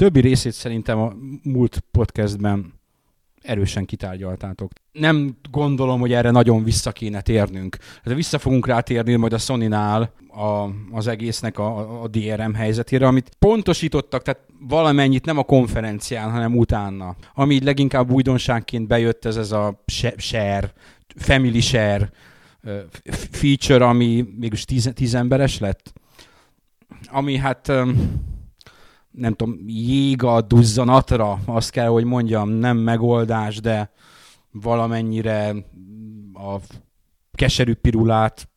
többi 0.00 0.20
részét 0.20 0.52
szerintem 0.52 0.98
a 0.98 1.12
múlt 1.42 1.84
podcastben 1.90 2.72
erősen 3.42 3.84
kitárgyaltátok. 3.84 4.72
Nem 4.92 5.36
gondolom, 5.50 6.00
hogy 6.00 6.12
erre 6.12 6.30
nagyon 6.30 6.64
vissza 6.64 6.92
kéne 6.92 7.20
térnünk. 7.20 7.76
De 8.04 8.14
vissza 8.14 8.38
fogunk 8.38 8.66
rátérni 8.66 9.16
majd 9.16 9.32
a 9.32 9.38
Sony-nál 9.38 10.12
a, 10.28 10.68
az 10.92 11.06
egésznek 11.06 11.58
a, 11.58 12.02
a 12.02 12.08
DRM 12.08 12.52
helyzetére, 12.52 13.06
amit 13.06 13.30
pontosítottak, 13.38 14.22
tehát 14.22 14.40
valamennyit 14.68 15.24
nem 15.24 15.38
a 15.38 15.42
konferencián, 15.42 16.30
hanem 16.30 16.56
utána. 16.56 17.16
Ami 17.34 17.54
így 17.54 17.64
leginkább 17.64 18.10
újdonságként 18.10 18.86
bejött, 18.86 19.24
ez 19.24 19.36
ez 19.36 19.52
a 19.52 19.82
share, 20.16 20.72
family 21.16 21.60
share 21.60 22.10
feature, 23.30 23.86
ami 23.86 24.26
mégis 24.38 24.64
tíz, 24.64 24.90
tíz 24.94 25.14
emberes 25.14 25.58
lett. 25.58 25.92
Ami 27.10 27.36
hát 27.36 27.72
nem 29.10 29.34
tudom, 29.34 29.58
jég 29.66 30.22
a 30.22 30.40
duzzanatra, 30.40 31.40
azt 31.44 31.70
kell, 31.70 31.88
hogy 31.88 32.04
mondjam, 32.04 32.48
nem 32.48 32.76
megoldás, 32.76 33.60
de 33.60 33.92
valamennyire 34.50 35.54
a 36.32 36.56
keserű 37.32 37.74
pirulát 37.74 38.48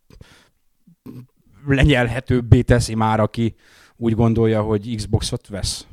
lenyelhetőbbé 1.66 2.62
teszi 2.62 2.96
már, 2.96 3.20
aki 3.20 3.56
úgy 3.96 4.14
gondolja, 4.14 4.62
hogy 4.62 4.96
Xboxot 4.96 5.48
vesz. 5.48 5.88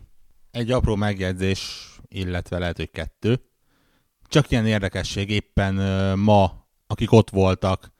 Egy 0.51 0.71
apró 0.71 0.95
megjegyzés, 0.97 1.91
illetve 2.09 2.59
lehet, 2.59 2.77
hogy 2.77 2.91
kettő. 2.91 3.41
Csak 4.29 4.51
ilyen 4.51 4.67
érdekesség, 4.67 5.31
éppen 5.31 5.75
ma, 6.19 6.67
akik 6.87 7.13
ott 7.13 7.31
voltak, 7.31 7.93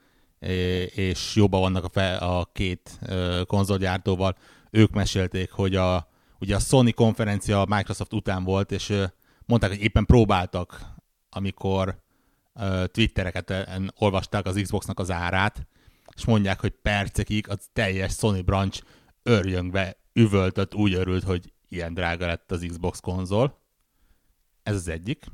és 0.95 1.35
jobban 1.35 1.61
vannak 1.61 1.83
a, 1.83 1.89
fe, 1.89 2.15
a 2.15 2.49
két 2.53 2.99
konzolgyártóval, 3.45 4.37
ők 4.71 4.91
mesélték, 4.91 5.51
hogy 5.51 5.75
a 5.75 6.10
ugye 6.41 6.55
a 6.55 6.59
Sony 6.59 6.93
konferencia 6.93 7.61
a 7.61 7.75
Microsoft 7.75 8.13
után 8.13 8.43
volt, 8.43 8.71
és 8.71 8.93
mondták, 9.45 9.69
hogy 9.69 9.81
éppen 9.81 10.05
próbáltak, 10.05 10.81
amikor 11.29 12.03
twittereket 12.85 13.53
olvasták 13.97 14.45
az 14.45 14.59
Xboxnak 14.61 14.99
az 14.99 15.11
árát, 15.11 15.67
és 16.15 16.25
mondják, 16.25 16.59
hogy 16.59 16.71
percekig 16.71 17.49
az 17.49 17.69
teljes 17.73 18.13
Sony 18.13 18.43
branch 18.43 18.83
örjöngve 19.23 19.95
üvöltött, 20.13 20.75
úgy 20.75 20.93
örült, 20.93 21.23
hogy 21.23 21.53
ilyen 21.69 21.93
drága 21.93 22.25
lett 22.25 22.51
az 22.51 22.65
Xbox 22.67 22.99
konzol. 22.99 23.59
Ez 24.63 24.75
az 24.75 24.87
egyik. 24.87 25.25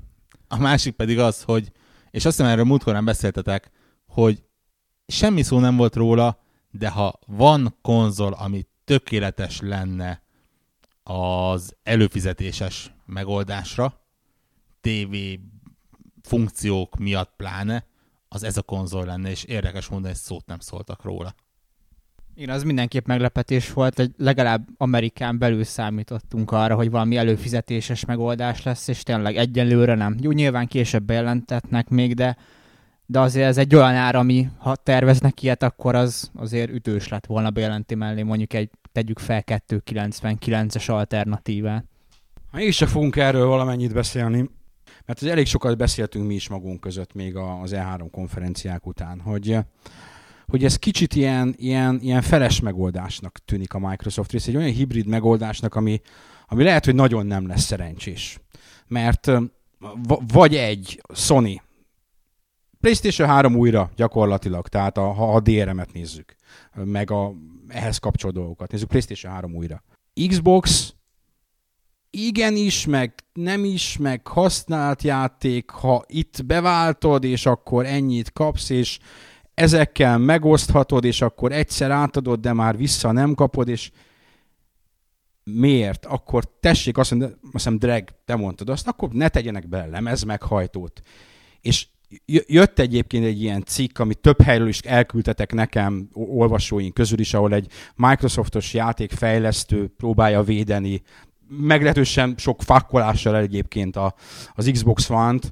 A 0.48 0.58
másik 0.58 0.96
pedig 0.96 1.20
az, 1.20 1.44
hogy, 1.44 1.72
és 2.12 2.26
azt 2.26 2.38
hiszem 2.38 2.52
erről 2.52 2.66
múltkorán 2.66 3.06
beszéltetek, 3.06 3.72
hogy 4.08 4.44
semmi 5.08 5.42
szó 5.42 5.60
nem 5.60 5.76
volt 5.76 5.96
róla, 5.96 6.40
de 6.72 6.90
ha 6.90 7.20
van 7.26 7.78
konzol, 7.82 8.34
ami 8.34 8.66
tökéletes 8.84 9.60
lenne 9.62 10.22
az 11.08 11.76
előfizetéses 11.84 12.92
megoldásra, 13.06 14.02
TV 14.82 15.16
funkciók 16.22 16.98
miatt 16.98 17.34
pláne, 17.38 17.86
az 18.28 18.44
ez 18.44 18.58
a 18.58 18.62
konzol 18.62 19.06
lenne, 19.06 19.30
és 19.30 19.44
érdekes 19.44 19.88
mondani, 19.88 20.14
hogy 20.14 20.22
szót 20.22 20.46
nem 20.46 20.60
szóltak 20.60 21.04
róla. 21.04 21.36
Igen, 22.36 22.56
az 22.56 22.64
mindenképp 22.64 23.06
meglepetés 23.06 23.74
volt, 23.74 23.96
hogy 23.96 24.12
legalább 24.18 24.68
Amerikán 24.78 25.38
belül 25.38 25.64
számítottunk 25.64 26.52
arra, 26.52 26.76
hogy 26.76 26.90
valami 26.90 27.18
előfizetéses 27.18 28.06
megoldás 28.06 28.64
lesz, 28.64 28.88
és 28.88 29.04
tényleg 29.04 29.36
egyenlőre 29.36 29.96
nem. 29.96 30.18
Jó, 30.22 30.32
nyilván 30.32 30.68
később 30.68 31.04
bejelentetnek 31.04 31.90
még, 31.90 32.14
de, 32.14 32.38
de 33.06 33.20
azért 33.20 33.48
ez 33.48 33.58
egy 33.58 33.76
olyan 33.76 33.94
ár, 33.94 34.16
ami 34.16 34.50
ha 34.58 34.76
terveznek 34.76 35.44
ilyet, 35.44 35.64
akkor 35.64 35.96
az 35.96 36.32
azért 36.36 36.72
ütős 36.72 37.08
lett 37.08 37.26
volna 37.26 37.50
bejelenti 37.50 37.96
mellé 37.96 38.24
mondjuk 38.24 38.54
egy 38.54 38.70
tegyük 38.98 39.20
fel 39.20 39.44
299-es 39.46 40.90
alternatívát. 40.90 41.86
Ha 42.52 42.60
is 42.60 42.78
fogunk 42.78 43.16
erről 43.16 43.46
valamennyit 43.46 43.94
beszélni, 43.94 44.50
mert 45.06 45.24
elég 45.24 45.46
sokat 45.46 45.78
beszéltünk 45.78 46.28
mi 46.28 46.34
is 46.34 46.50
magunk 46.50 46.80
között 46.80 47.14
még 47.14 47.36
az 47.36 47.72
E3 47.76 48.08
konferenciák 48.12 48.86
után, 48.86 49.20
hogy, 49.20 49.58
hogy 50.46 50.64
ez 50.64 50.76
kicsit 50.76 51.16
ilyen, 51.16 51.56
ilyen, 51.58 52.00
ilyen 52.02 52.22
feles 52.22 52.60
megoldásnak 52.60 53.38
tűnik 53.46 53.74
a 53.74 53.80
Microsoft 53.80 54.32
rész, 54.32 54.48
egy 54.48 54.56
olyan 54.56 54.72
hibrid 54.72 55.08
megoldásnak, 55.08 55.76
ami, 55.76 56.02
ami 56.48 56.64
lehet, 56.64 56.86
hogy 56.86 56.96
nagyon 56.96 57.26
nem 57.26 57.48
lesz 57.48 57.64
szerencsés. 57.64 58.40
Mert 58.88 59.32
vagy 60.34 60.56
egy 60.56 61.02
Sony, 61.14 61.62
PlayStation 62.80 63.28
3 63.28 63.56
újra 63.56 63.92
gyakorlatilag, 63.96 64.68
tehát 64.68 64.98
a, 64.98 65.12
ha 65.12 65.34
a 65.34 65.40
DRM-et 65.40 65.94
nézzük, 65.94 66.36
meg 66.74 67.12
a 67.12 67.34
ehhez 67.68 67.98
kapcsolódó 67.98 68.40
dolgokat. 68.40 68.72
Nézzük 68.72 68.88
PlayStation 68.88 69.34
3 69.34 69.56
újra. 69.56 69.84
Xbox 70.28 70.94
igenis, 72.10 72.86
meg 72.86 73.14
nem 73.34 73.66
is, 73.66 73.98
meg 73.98 74.28
használt 74.28 75.02
játék, 75.02 75.70
ha 75.70 76.04
itt 76.08 76.46
beváltod, 76.46 77.24
és 77.24 77.46
akkor 77.46 77.86
ennyit 77.86 78.32
kapsz, 78.32 78.70
és 78.70 79.00
ezekkel 79.54 80.18
megoszthatod, 80.18 81.04
és 81.04 81.22
akkor 81.22 81.52
egyszer 81.52 81.92
átadod, 81.92 82.40
de 82.40 82.54
már 82.54 82.78
vissza 82.78 83.12
nem 83.12 83.34
kapod, 83.34 83.68
és 83.68 83.92
miért? 85.44 86.06
Akkor 86.06 86.44
tessék 86.60 86.98
azt 86.98 87.12
mondani, 87.12 87.32
azt 87.32 87.52
hiszem 87.52 87.78
Drag, 87.78 88.04
te 88.26 88.36
mondtad 88.36 88.70
azt, 88.70 88.88
akkor 88.88 89.10
ne 89.10 89.30
tegyenek 89.30 89.68
bele 89.68 89.86
lemez 89.86 90.24
meghajtót. 90.24 91.02
És 91.62 91.88
jött 92.48 92.80
egyébként 92.80 93.26
egy 93.26 93.42
ilyen 93.42 93.64
cikk, 93.64 94.00
amit 94.00 94.20
több 94.20 94.42
helyről 94.42 94.68
is 94.68 94.80
elküldtetek 94.80 95.54
nekem 95.54 96.10
olvasóink 96.14 96.94
közül 96.94 97.20
is, 97.20 97.34
ahol 97.34 97.54
egy 97.54 97.72
Microsoftos 97.96 98.74
játékfejlesztő 98.74 99.88
próbálja 99.98 100.44
védeni 100.44 101.02
meglehetősen 101.50 102.36
sok 102.38 102.62
fakkolással 102.62 103.38
egyébként 103.38 103.96
a, 103.96 104.14
az 104.54 104.70
Xbox 104.72 105.10
One-t, 105.10 105.50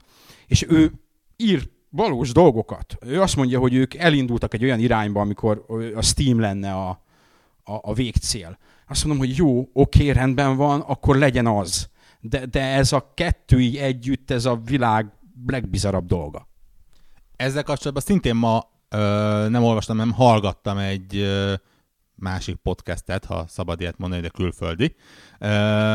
és 0.48 0.66
ő 0.70 0.92
ír 1.36 1.70
valós 1.90 2.32
dolgokat. 2.32 2.98
Ő 3.06 3.22
azt 3.22 3.36
mondja, 3.36 3.60
hogy 3.60 3.74
ők 3.74 3.94
elindultak 3.94 4.54
egy 4.54 4.64
olyan 4.64 4.80
irányba, 4.80 5.22
amikor 5.22 5.66
a 5.96 6.02
Steam 6.02 6.40
lenne 6.40 6.74
a, 6.74 6.90
a, 7.64 7.74
a 7.82 7.94
végcél. 7.94 8.58
Azt 8.88 9.06
mondom, 9.06 9.26
hogy 9.26 9.38
jó, 9.38 9.70
oké, 9.74 10.10
rendben 10.10 10.56
van, 10.56 10.82
akkor 10.82 11.18
legyen 11.18 11.48
az. 11.48 11.90
De, 12.20 12.46
de 12.46 12.62
ez 12.62 12.92
a 12.92 13.12
kettő 13.14 13.60
így 13.60 13.76
együtt, 13.76 14.32
ez 14.32 14.46
a 14.46 14.62
világ 14.66 15.12
legbizarabb 15.48 16.06
dolga. 16.06 16.48
Ezzel 17.36 17.64
kapcsolatban 17.64 18.04
szintén 18.04 18.36
ma 18.36 18.70
ö, 18.90 18.98
nem 19.50 19.64
olvastam, 19.64 19.98
nem 19.98 20.12
hallgattam 20.12 20.78
egy 20.78 21.16
ö, 21.16 21.54
másik 22.16 22.56
podcastet, 22.56 23.26
ha 23.26 23.46
szabad 23.48 23.82
ilyet 23.82 23.98
mondani, 23.98 24.22
de 24.22 24.30
külföldi, 24.30 24.96
ö, 25.40 25.94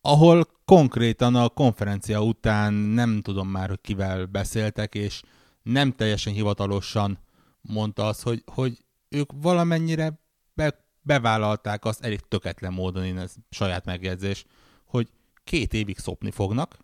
ahol 0.00 0.46
konkrétan 0.64 1.34
a 1.34 1.48
konferencia 1.48 2.22
után 2.22 2.72
nem 2.72 3.20
tudom 3.20 3.48
már, 3.48 3.68
hogy 3.68 3.80
kivel 3.80 4.26
beszéltek, 4.26 4.94
és 4.94 5.22
nem 5.62 5.92
teljesen 5.92 6.32
hivatalosan 6.32 7.18
mondta 7.60 8.06
az, 8.06 8.22
hogy, 8.22 8.42
hogy 8.46 8.84
ők 9.08 9.30
valamennyire 9.34 10.20
be, 10.54 10.84
bevállalták 11.02 11.84
azt 11.84 12.04
elég 12.04 12.20
töketlen 12.20 12.72
módon, 12.72 13.04
én 13.04 13.18
ez 13.18 13.34
saját 13.50 13.84
megjegyzés, 13.84 14.44
hogy 14.84 15.08
két 15.44 15.74
évig 15.74 15.98
szopni 15.98 16.30
fognak, 16.30 16.78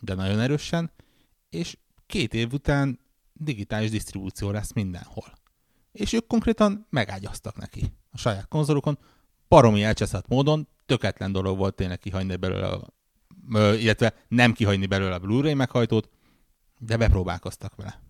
de 0.00 0.14
nagyon 0.14 0.40
erősen, 0.40 0.90
és 1.52 1.76
két 2.06 2.34
év 2.34 2.52
után 2.52 2.98
digitális 3.32 3.90
disztribúció 3.90 4.50
lesz 4.50 4.72
mindenhol. 4.72 5.32
És 5.92 6.12
ők 6.12 6.26
konkrétan 6.26 6.86
megágyaztak 6.90 7.56
neki 7.56 7.92
a 8.10 8.16
saját 8.18 8.48
konzolokon, 8.48 8.98
baromi 9.48 9.82
elcseszett 9.82 10.28
módon, 10.28 10.68
töketlen 10.86 11.32
dolog 11.32 11.58
volt 11.58 11.74
tényleg 11.74 11.98
kihagyni 11.98 12.36
belőle, 12.36 12.78
illetve 13.78 14.14
nem 14.28 14.52
kihagyni 14.52 14.86
belőle 14.86 15.14
a 15.14 15.18
Blu-ray 15.18 15.54
meghajtót, 15.54 16.10
de 16.78 16.96
bepróbálkoztak 16.96 17.74
vele. 17.74 18.00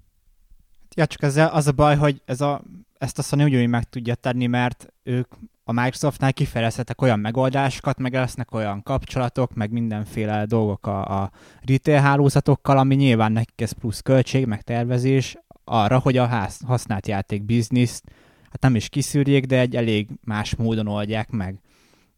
Ja, 0.94 1.06
csak 1.06 1.22
ezzel 1.22 1.48
az 1.48 1.66
a 1.66 1.72
baj, 1.72 1.97
hogy 1.97 2.22
ez 2.25 2.41
a, 2.41 2.62
ezt 2.98 3.19
a 3.19 3.22
Sony 3.22 3.42
ugyanúgy 3.42 3.69
meg 3.69 3.88
tudja 3.88 4.14
tenni, 4.14 4.47
mert 4.47 4.92
ők 5.02 5.34
a 5.64 5.72
Microsoftnál 5.72 6.32
kifejezhetek 6.32 7.02
olyan 7.02 7.20
megoldásokat, 7.20 7.98
meg 7.98 8.12
lesznek 8.12 8.54
olyan 8.54 8.82
kapcsolatok, 8.82 9.54
meg 9.54 9.70
mindenféle 9.70 10.44
dolgok 10.44 10.87
a, 10.87 11.22
a 11.22 11.31
retail 11.60 12.00
hálózatokkal, 12.00 12.78
ami 12.78 12.94
nyilván 12.94 13.32
nekik 13.32 13.60
ez 13.60 13.72
plusz 13.72 14.00
költség, 14.00 14.46
meg 14.46 14.62
tervezés 14.62 15.37
arra, 15.64 15.98
hogy 15.98 16.16
a 16.16 16.26
ház, 16.26 16.60
használt 16.66 17.06
játék 17.06 17.42
bizniszt 17.42 18.04
hát 18.52 18.60
nem 18.60 18.75
is 18.75 18.88
kiszűrjék, 18.88 19.46
de 19.46 19.58
egy 19.58 19.76
elég 19.76 20.08
más 20.25 20.54
módon 20.54 20.87
oldják 20.87 21.31
meg. 21.31 21.60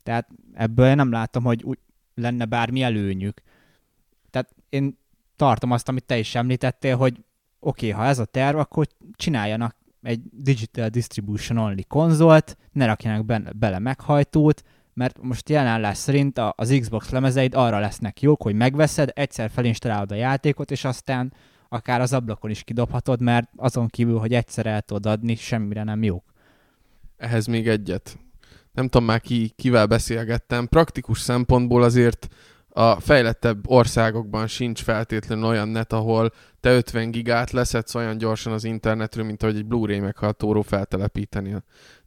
Tehát 0.02 0.28
ebből 0.54 0.94
nem 0.94 1.10
látom, 1.10 1.44
hogy 1.44 1.62
úgy 1.62 1.78
lenne 2.14 2.44
bármi 2.44 2.82
előnyük. 2.82 3.42
Tehát 4.30 4.54
én 4.69 4.98
tartom 5.36 5.70
azt, 5.70 5.88
amit 5.88 6.04
te 6.04 6.19
is 6.19 6.34
említettél, 6.34 6.96
hogy 6.96 7.24
oké, 7.58 7.90
okay, 7.90 8.00
ha 8.00 8.08
ez 8.08 8.19
a 8.19 8.24
terv, 8.24 8.58
akkor 8.58 8.86
csináljanak 9.12 9.76
egy 10.04 10.20
Digital 10.32 10.88
Distribution 10.88 11.58
Only 11.58 11.82
konzolt, 11.88 12.56
ne 12.72 12.86
rakjanak 12.86 13.24
be, 13.24 13.42
bele 13.56 13.78
meghajtót, 13.78 14.62
mert 14.94 15.22
most 15.22 15.48
jelenlás 15.48 15.96
szerint 15.96 16.38
az 16.38 16.76
Xbox 16.80 17.10
lemezeid 17.10 17.54
arra 17.54 17.78
lesznek 17.78 18.20
jók, 18.20 18.42
hogy 18.42 18.54
megveszed, 18.54 19.10
egyszer 19.14 19.50
felinstalálod 19.50 20.12
a 20.12 20.14
játékot, 20.14 20.70
és 20.70 20.84
aztán 20.84 21.32
akár 21.68 22.00
az 22.00 22.12
ablakon 22.12 22.50
is 22.50 22.62
kidobhatod, 22.62 23.20
mert 23.20 23.48
azon 23.56 23.88
kívül, 23.88 24.18
hogy 24.18 24.34
egyszer 24.34 24.66
el 24.66 24.82
tudod 24.82 25.06
adni, 25.06 25.34
semmire 25.34 25.82
nem 25.82 26.02
jók. 26.02 26.24
Ehhez 27.16 27.46
még 27.46 27.68
egyet. 27.68 28.18
nem 28.72 28.88
tudom 28.88 29.06
már 29.06 29.20
ki, 29.20 29.52
kivel 29.56 29.86
beszélgettem, 29.86 30.66
praktikus 30.66 31.20
szempontból 31.20 31.82
azért 31.82 32.28
a 32.76 33.00
fejlettebb 33.00 33.70
országokban 33.70 34.46
sincs 34.46 34.82
feltétlenül 34.82 35.44
olyan 35.44 35.68
net, 35.68 35.92
ahol 35.92 36.32
te 36.60 36.74
50 36.74 37.10
gigát 37.10 37.50
leszedsz 37.50 37.94
olyan 37.94 38.18
gyorsan 38.18 38.52
az 38.52 38.64
internetről, 38.64 39.24
mint 39.24 39.42
ahogy 39.42 39.56
egy 39.56 39.66
Blu-ray 39.66 39.98
meghatóról 40.00 40.62
feltelepíteni. 40.62 41.56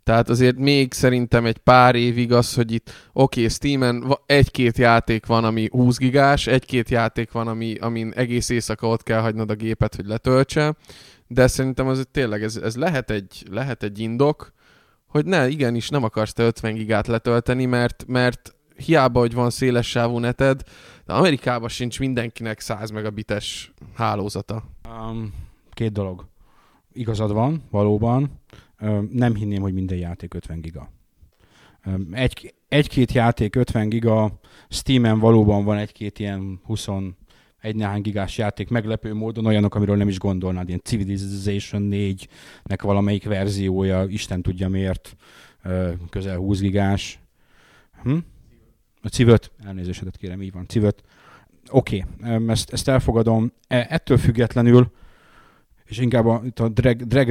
Tehát 0.03 0.29
azért 0.29 0.57
még 0.57 0.93
szerintem 0.93 1.45
egy 1.45 1.57
pár 1.57 1.95
évig 1.95 2.33
az, 2.33 2.53
hogy 2.53 2.71
itt 2.71 2.89
oké, 3.13 3.39
okay, 3.39 3.53
Steam-en 3.53 4.17
egy-két 4.25 4.77
játék 4.77 5.25
van, 5.25 5.43
ami 5.43 5.67
20 5.71 5.97
gigás, 5.97 6.47
egy-két 6.47 6.89
játék 6.89 7.31
van, 7.31 7.47
ami, 7.47 7.75
amin 7.75 8.13
egész 8.15 8.49
éjszaka 8.49 8.87
ott 8.87 9.03
kell 9.03 9.19
hagynod 9.19 9.49
a 9.49 9.55
gépet, 9.55 9.95
hogy 9.95 10.05
letöltse, 10.05 10.75
de 11.27 11.47
szerintem 11.47 11.87
az 11.87 12.07
tényleg 12.11 12.43
ez, 12.43 12.55
ez 12.55 12.75
lehet, 12.75 13.09
egy, 13.09 13.45
lehet 13.51 13.83
egy 13.83 13.99
indok, 13.99 14.53
hogy 15.07 15.25
ne, 15.25 15.47
igenis 15.47 15.89
nem 15.89 16.03
akarsz 16.03 16.33
te 16.33 16.43
50 16.43 16.73
gigát 16.73 17.07
letölteni, 17.07 17.65
mert, 17.65 18.03
mert 18.07 18.55
hiába, 18.77 19.19
hogy 19.19 19.33
van 19.33 19.49
széles 19.49 19.89
sávú 19.89 20.17
neted, 20.17 20.63
de 21.05 21.13
Amerikában 21.13 21.69
sincs 21.69 21.99
mindenkinek 21.99 22.59
100 22.59 22.89
megabites 22.89 23.73
hálózata. 23.93 24.63
Um, 25.09 25.33
két 25.71 25.91
dolog. 25.91 26.27
Igazad 26.93 27.31
van, 27.31 27.63
valóban. 27.71 28.41
Um, 28.81 29.09
nem 29.13 29.35
hinném, 29.35 29.61
hogy 29.61 29.73
minden 29.73 29.97
játék 29.97 30.33
50 30.33 30.61
giga. 30.61 30.89
Um, 31.85 32.07
egy, 32.11 32.53
egy-két 32.67 33.11
játék 33.11 33.55
50 33.55 33.89
giga, 33.89 34.39
Steam-en 34.69 35.19
valóban 35.19 35.63
van 35.63 35.77
egy-két 35.77 36.19
ilyen 36.19 36.59
20 36.63 36.87
egy 37.61 37.75
néhány 37.75 38.01
gigás 38.01 38.37
játék 38.37 38.69
meglepő 38.69 39.13
módon 39.13 39.45
olyanok, 39.45 39.75
amiről 39.75 39.95
nem 39.95 40.07
is 40.07 40.19
gondolnád, 40.19 40.67
ilyen 40.67 40.81
Civilization 40.83 41.87
4-nek 41.91 42.79
valamelyik 42.81 43.25
verziója, 43.25 44.05
Isten 44.07 44.41
tudja 44.41 44.69
miért, 44.69 45.15
közel 46.09 46.37
20 46.37 46.59
gigás. 46.59 47.19
Hm? 48.03 48.17
A 49.07 49.09
Civöt, 49.09 49.51
elnézésedet 49.65 50.17
kérem, 50.17 50.41
így 50.41 50.51
van, 50.51 50.67
Civöt. 50.67 51.03
Oké, 51.69 52.05
okay, 52.21 52.47
ezt, 52.47 52.73
ezt 52.73 52.87
elfogadom. 52.87 53.51
E, 53.67 53.87
ettől 53.89 54.17
függetlenül, 54.17 54.91
és 55.85 55.97
inkább 55.97 56.25
a, 56.25 56.41
a, 56.55 56.67
drag, 56.67 57.03
drag, 57.03 57.29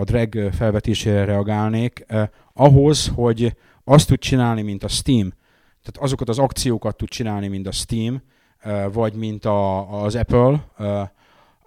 a 0.00 0.04
drag 0.04 0.52
felvetésére 0.52 1.24
reagálnék, 1.24 2.04
eh, 2.06 2.28
ahhoz, 2.52 3.12
hogy 3.14 3.56
azt 3.84 4.08
tud 4.08 4.18
csinálni, 4.18 4.62
mint 4.62 4.84
a 4.84 4.88
Steam, 4.88 5.32
tehát 5.82 5.96
azokat 5.98 6.28
az 6.28 6.38
akciókat 6.38 6.96
tud 6.96 7.08
csinálni, 7.08 7.48
mint 7.48 7.66
a 7.66 7.72
Steam, 7.72 8.22
vagy 8.92 9.14
mint 9.14 9.44
a, 9.44 10.02
az 10.02 10.14
Apple, 10.14 10.66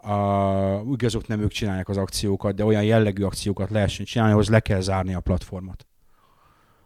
a, 0.02 0.81
igazok 0.92 1.28
nem 1.28 1.42
ők 1.42 1.52
csinálják 1.52 1.90
az 1.90 1.98
akciókat, 1.98 2.56
de 2.56 2.66
olyan 2.66 2.84
jellegű 2.84 3.24
akciókat 3.24 3.69
lehessen 3.69 4.06
csinálni, 4.06 4.34
ahhoz 4.34 4.50
le 4.50 4.60
kell 4.60 4.80
zárni 4.80 5.13
a 5.13 5.19
platformot. 5.19 5.88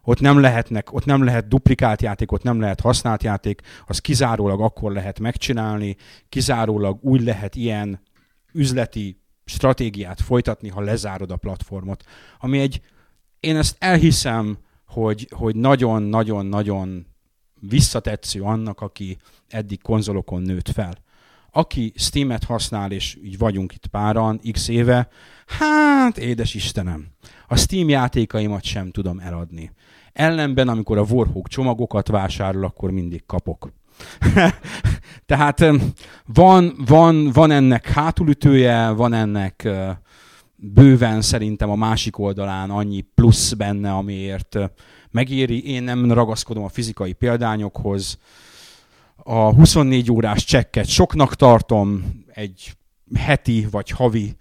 Ott 0.03 0.19
nem 0.19 0.39
lehetnek, 0.39 0.93
ott 0.93 1.05
nem 1.05 1.23
lehet 1.23 1.47
duplikált 1.47 2.01
játék, 2.01 2.31
ott 2.31 2.43
nem 2.43 2.59
lehet 2.59 2.79
használt 2.79 3.23
játék, 3.23 3.61
az 3.85 3.99
kizárólag 3.99 4.61
akkor 4.61 4.91
lehet 4.91 5.19
megcsinálni, 5.19 5.95
kizárólag 6.29 7.03
úgy 7.03 7.21
lehet 7.21 7.55
ilyen 7.55 8.01
üzleti 8.53 9.21
stratégiát 9.45 10.21
folytatni, 10.21 10.69
ha 10.69 10.81
lezárod 10.81 11.31
a 11.31 11.35
platformot. 11.35 12.03
Ami 12.39 12.59
egy, 12.59 12.81
én 13.39 13.55
ezt 13.55 13.75
elhiszem, 13.79 14.57
hogy, 14.87 15.27
hogy 15.31 15.55
nagyon-nagyon-nagyon 15.55 17.05
visszatetsző 17.59 18.41
annak, 18.41 18.81
aki 18.81 19.17
eddig 19.49 19.81
konzolokon 19.81 20.41
nőtt 20.41 20.69
fel. 20.69 20.97
Aki 21.55 21.93
Steam-et 21.95 22.43
használ, 22.43 22.91
és 22.91 23.17
így 23.23 23.37
vagyunk 23.37 23.73
itt 23.73 23.87
páran, 23.87 24.39
x 24.51 24.67
éve, 24.67 25.07
hát 25.45 26.17
édes 26.17 26.53
Istenem, 26.53 27.07
a 27.47 27.57
Steam 27.57 27.89
játékaimat 27.89 28.63
sem 28.63 28.91
tudom 28.91 29.19
eladni. 29.19 29.71
Ellenben, 30.13 30.67
amikor 30.67 30.97
a 30.97 31.05
Warhawk 31.09 31.47
csomagokat 31.47 32.07
vásárol, 32.07 32.63
akkor 32.63 32.91
mindig 32.91 33.25
kapok. 33.25 33.71
Tehát 35.25 35.65
van, 36.25 36.73
van, 36.85 37.31
van 37.31 37.51
ennek 37.51 37.87
hátulütője, 37.87 38.89
van 38.89 39.13
ennek 39.13 39.69
bőven 40.55 41.21
szerintem 41.21 41.69
a 41.69 41.75
másik 41.75 42.17
oldalán 42.17 42.69
annyi 42.69 43.01
plusz 43.15 43.53
benne, 43.53 43.93
amiért 43.93 44.57
megéri. 45.11 45.67
Én 45.67 45.83
nem 45.83 46.11
ragaszkodom 46.11 46.63
a 46.63 46.69
fizikai 46.69 47.13
példányokhoz. 47.13 48.17
A 49.25 49.53
24 49.53 50.11
órás 50.11 50.43
csekket 50.43 50.87
soknak 50.87 51.35
tartom, 51.35 52.03
egy 52.33 52.73
heti 53.15 53.67
vagy 53.71 53.89
havi 53.89 54.35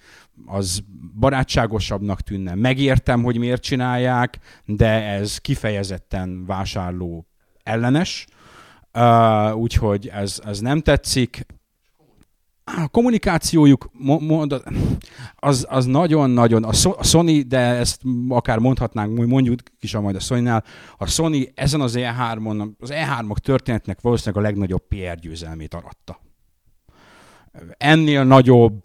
az 0.47 0.83
barátságosabbnak 1.19 2.21
tűnne. 2.21 2.55
Megértem, 2.55 3.23
hogy 3.23 3.39
miért 3.39 3.63
csinálják, 3.63 4.39
de 4.65 5.03
ez 5.03 5.39
kifejezetten 5.39 6.47
vásárló 6.47 7.27
ellenes, 7.63 8.27
uh, 8.95 9.57
úgyhogy 9.57 10.09
ez, 10.09 10.41
ez 10.45 10.61
nem 10.61 10.81
tetszik 10.81 11.47
a 12.65 12.89
kommunikációjuk 12.89 13.91
az, 15.37 15.67
az 15.69 15.87
nagyon-nagyon, 15.87 16.65
a 16.65 17.03
Sony, 17.03 17.49
de 17.49 17.59
ezt 17.59 18.01
akár 18.29 18.59
mondhatnánk, 18.59 19.27
mondjuk 19.27 19.61
is 19.81 19.95
a 19.95 20.01
majd 20.01 20.17
a 20.17 20.21
Sony-nál, 20.21 20.65
a 20.97 21.07
Sony 21.07 21.49
ezen 21.55 21.81
az 21.81 21.95
E3-on, 21.99 22.71
az 22.79 22.91
E3-ok 22.93 23.37
történetnek 23.37 24.01
valószínűleg 24.01 24.45
a 24.45 24.47
legnagyobb 24.47 24.87
PR 24.89 25.19
győzelmét 25.21 25.75
aratta. 25.75 26.21
Ennél 27.77 28.25
nagyobb 28.25 28.81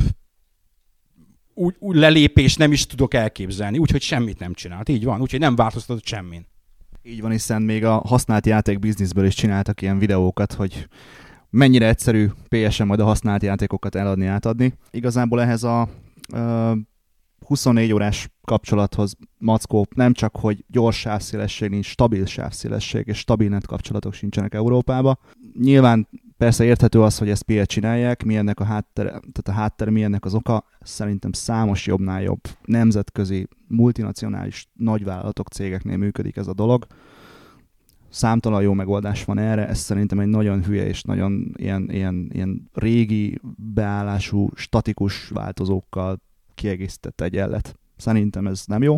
úgy, 1.54 1.76
úgy 1.80 1.96
lelépés 1.96 2.56
nem 2.56 2.72
is 2.72 2.86
tudok 2.86 3.14
elképzelni, 3.14 3.78
úgyhogy 3.78 4.02
semmit 4.02 4.40
nem 4.40 4.54
csinált. 4.54 4.90
Így 4.90 5.04
van, 5.04 5.22
úgyhogy 5.22 5.40
nem 5.40 5.56
változtatott 5.56 6.06
semmin. 6.06 6.48
Így 7.04 7.22
van, 7.22 7.32
hiszen 7.32 7.62
még 7.62 7.86
a 7.86 7.94
használt 7.94 8.46
játék 8.46 8.80
bizniszből 8.80 9.26
is 9.26 9.36
csináltak 9.36 9.82
ilyen 9.82 10.00
videókat, 10.00 10.54
hogy 10.54 10.88
mennyire 11.50 11.88
egyszerű 11.88 12.28
PS-en 12.48 12.88
majd 12.88 13.00
a 13.00 13.06
használt 13.06 13.44
játékokat 13.44 13.96
eladni, 13.96 14.26
átadni. 14.26 14.74
Igazából 14.92 15.42
ehhez 15.42 15.64
a 15.64 15.90
uh, 16.34 16.78
24 17.48 17.94
órás 17.94 18.30
kapcsolathoz 18.44 19.16
mackó 19.38 19.88
nem 19.96 20.14
csak, 20.14 20.36
hogy 20.36 20.66
gyors 20.68 21.00
sávszélesség, 21.00 21.70
nincs 21.70 21.86
stabil 21.86 22.26
sávszélesség, 22.26 23.08
és 23.08 23.18
stabil 23.18 23.50
net 23.50 23.66
kapcsolatok 23.66 24.14
sincsenek 24.14 24.54
Európába. 24.54 25.20
Nyilván 25.60 26.08
persze 26.38 26.64
érthető 26.64 27.02
az, 27.02 27.18
hogy 27.18 27.30
ezt 27.30 27.48
miért 27.48 27.70
csinálják, 27.70 28.24
mi 28.24 28.36
ennek 28.36 28.60
a 28.60 28.64
háttere, 28.64 29.10
tehát 29.10 29.48
a 29.48 29.52
háttere, 29.52 29.92
mi 29.92 30.04
ennek 30.04 30.26
az 30.26 30.34
oka, 30.34 30.66
szerintem 30.80 31.32
számos 31.32 31.86
jobbnál 31.86 32.22
jobb 32.22 32.42
nemzetközi, 32.66 33.48
multinacionális 33.68 34.68
nagyvállalatok, 34.74 35.48
cégeknél 35.48 35.98
működik 35.98 36.38
ez 36.38 36.48
a 36.48 36.54
dolog 36.54 36.88
számtalan 38.18 38.62
jó 38.62 38.74
megoldás 38.74 39.24
van 39.24 39.38
erre, 39.38 39.68
ez 39.68 39.78
szerintem 39.78 40.20
egy 40.20 40.28
nagyon 40.28 40.64
hülye 40.64 40.88
és 40.88 41.02
nagyon 41.02 41.52
ilyen, 41.56 41.90
ilyen, 41.92 42.30
ilyen 42.32 42.70
régi 42.74 43.40
beállású, 43.56 44.50
statikus 44.56 45.30
változókkal 45.30 46.22
kiegészített 46.56 47.22
egyenlet. 47.22 47.80
Szerintem 47.98 48.48
ez 48.48 48.64
nem 48.66 48.84
jó. 48.84 48.96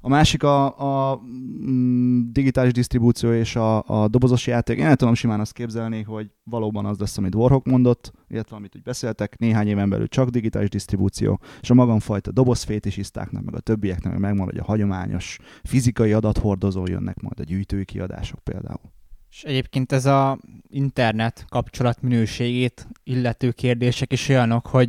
A 0.00 0.08
másik 0.08 0.42
a, 0.42 0.78
a 1.10 1.20
mm, 1.66 2.20
digitális 2.32 2.72
disztribúció 2.72 3.32
és 3.32 3.56
a, 3.56 3.82
a 3.86 4.08
dobozos 4.08 4.46
játék. 4.46 4.78
Én 4.78 4.84
el 4.84 4.96
tudom 4.96 5.14
simán 5.14 5.40
azt 5.40 5.52
képzelni, 5.52 6.02
hogy 6.02 6.30
valóban 6.44 6.86
az 6.86 6.98
lesz, 6.98 7.18
amit 7.18 7.34
Warhawk 7.34 7.66
mondott, 7.66 8.12
illetve 8.28 8.56
amit 8.56 8.76
úgy 8.76 8.82
beszéltek, 8.82 9.38
néhány 9.38 9.68
éven 9.68 9.90
belül 9.90 10.08
csak 10.08 10.28
digitális 10.28 10.68
disztribúció, 10.68 11.40
és 11.60 11.70
a 11.70 11.74
magamfajta 11.74 12.30
dobozfétisistáknak, 12.30 13.44
meg 13.44 13.54
a 13.54 13.60
többieknek 13.60 14.12
meg 14.12 14.20
megmarad, 14.20 14.50
hogy 14.50 14.60
a 14.60 14.64
hagyományos 14.64 15.38
fizikai 15.62 16.12
adathordozó 16.12 16.86
jönnek 16.86 17.20
majd 17.20 17.40
a 17.40 17.44
gyűjtői 17.44 17.84
kiadások 17.84 18.38
például. 18.38 18.92
És 19.30 19.44
egyébként 19.44 19.92
ez 19.92 20.06
a 20.06 20.38
internet 20.68 21.44
kapcsolat 21.48 22.02
minőségét 22.02 22.88
illető 23.04 23.50
kérdések 23.50 24.12
is 24.12 24.28
olyanok, 24.28 24.66
hogy 24.66 24.88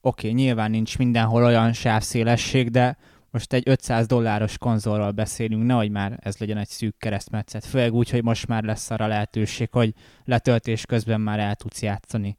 oké, 0.00 0.28
okay, 0.30 0.42
nyilván 0.42 0.70
nincs 0.70 0.98
mindenhol 0.98 1.44
olyan 1.44 1.72
sávszélesség, 1.72 2.70
de 2.70 2.96
most 3.36 3.52
egy 3.52 3.68
500 3.68 4.06
dolláros 4.06 4.58
konzolról 4.58 5.10
beszélünk, 5.10 5.64
nehogy 5.64 5.90
már 5.90 6.18
ez 6.22 6.38
legyen 6.38 6.56
egy 6.56 6.68
szűk 6.68 6.98
keresztmetszet. 6.98 7.64
Főleg 7.64 7.94
úgy, 7.94 8.10
hogy 8.10 8.22
most 8.22 8.46
már 8.46 8.62
lesz 8.62 8.90
arra 8.90 9.06
lehetőség, 9.06 9.68
hogy 9.72 9.94
letöltés 10.24 10.86
közben 10.86 11.20
már 11.20 11.38
el 11.38 11.54
tudsz 11.54 11.82
játszani. 11.82 12.36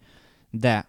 De, 0.49 0.87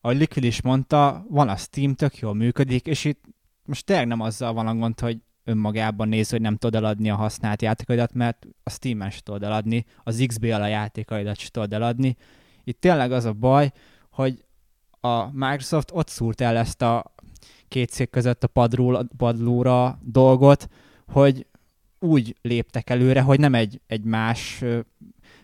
ahogy 0.00 0.16
Liquid 0.16 0.44
is 0.44 0.62
mondta, 0.62 1.24
van 1.28 1.48
a 1.48 1.56
Steam, 1.56 1.94
tök 1.94 2.18
jól 2.18 2.34
működik, 2.34 2.86
és 2.86 3.04
itt 3.04 3.24
most 3.64 3.86
tényleg 3.86 4.06
nem 4.06 4.20
azzal 4.20 4.52
van 4.52 4.66
a 4.66 4.74
gond, 4.74 5.00
hogy 5.00 5.18
önmagában 5.44 6.08
néz, 6.08 6.30
hogy 6.30 6.40
nem 6.40 6.56
tudod 6.56 6.82
eladni 6.82 7.10
a 7.10 7.16
használt 7.16 7.62
játékaidat, 7.62 8.12
mert 8.12 8.46
a 8.62 8.70
Steam-en 8.70 9.10
sem 9.10 9.20
tudod 9.22 9.42
eladni, 9.42 9.84
az 10.02 10.24
XBL 10.26 10.52
a 10.52 10.66
játékaidat 10.66 11.38
sem 11.38 11.48
tudod 11.52 11.72
eladni. 11.72 12.16
Itt 12.62 12.80
tényleg 12.80 13.12
az 13.12 13.24
a 13.24 13.32
baj, 13.32 13.72
hogy 14.10 14.44
a 15.00 15.30
Microsoft 15.32 15.90
ott 15.92 16.08
szúrt 16.08 16.40
el 16.40 16.56
ezt 16.56 16.82
a 16.82 17.13
két 17.68 17.90
szék 17.90 18.10
között 18.10 18.44
a 18.44 18.46
padról, 18.46 19.08
padlóra 19.16 19.98
dolgot, 20.02 20.68
hogy 21.06 21.46
úgy 21.98 22.36
léptek 22.42 22.90
előre, 22.90 23.20
hogy 23.20 23.40
nem 23.40 23.54
egy, 23.54 23.80
egy 23.86 24.04
más, 24.04 24.64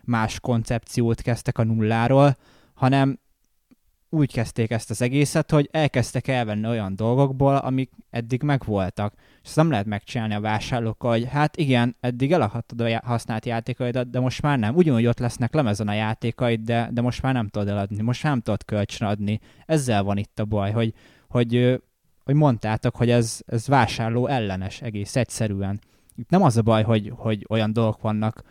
más 0.04 0.40
koncepciót 0.40 1.20
kezdtek 1.20 1.58
a 1.58 1.64
nulláról, 1.64 2.36
hanem 2.74 3.18
úgy 4.12 4.32
kezdték 4.32 4.70
ezt 4.70 4.90
az 4.90 5.02
egészet, 5.02 5.50
hogy 5.50 5.68
elkezdtek 5.72 6.28
elvenni 6.28 6.66
olyan 6.66 6.96
dolgokból, 6.96 7.56
amik 7.56 7.90
eddig 8.10 8.42
megvoltak. 8.42 9.14
És 9.42 9.48
ezt 9.48 9.56
nem 9.56 9.70
lehet 9.70 9.86
megcsinálni 9.86 10.34
a 10.34 10.40
vásárlókkal, 10.40 11.10
hogy 11.10 11.28
hát 11.28 11.56
igen, 11.56 11.96
eddig 12.00 12.32
eladhattad 12.32 12.80
a 12.80 13.00
használt 13.04 13.46
játékaidat, 13.46 14.10
de 14.10 14.20
most 14.20 14.42
már 14.42 14.58
nem. 14.58 14.74
Ugyanúgy 14.74 15.06
ott 15.06 15.18
lesznek 15.18 15.54
lemezen 15.54 15.88
a 15.88 15.92
játékaid, 15.92 16.60
de, 16.60 16.88
de 16.92 17.00
most 17.00 17.22
már 17.22 17.32
nem 17.32 17.48
tudod 17.48 17.68
eladni, 17.68 18.02
most 18.02 18.22
már 18.22 18.32
nem 18.32 18.42
tudod 18.42 18.64
kölcsönadni. 18.64 19.40
Ezzel 19.66 20.02
van 20.02 20.16
itt 20.16 20.38
a 20.38 20.44
baj, 20.44 20.70
hogy, 20.70 20.94
hogy, 21.28 21.80
hogy 22.30 22.38
mondtátok, 22.38 22.96
hogy 22.96 23.10
ez, 23.10 23.40
ez 23.46 23.66
vásárló 23.66 24.26
ellenes 24.26 24.82
egész 24.82 25.16
egyszerűen. 25.16 25.80
Itt 26.16 26.30
nem 26.30 26.42
az 26.42 26.56
a 26.56 26.62
baj, 26.62 26.82
hogy, 26.82 27.12
hogy 27.16 27.46
olyan 27.48 27.72
dolgok 27.72 28.00
vannak, 28.00 28.42